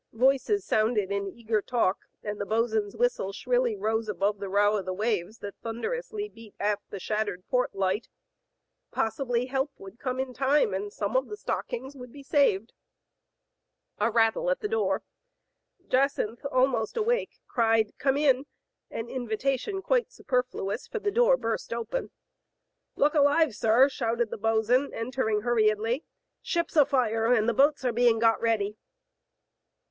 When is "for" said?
20.87-20.97